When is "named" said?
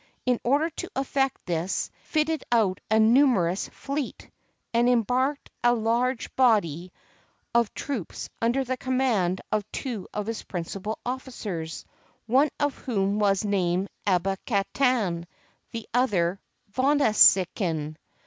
13.45-13.89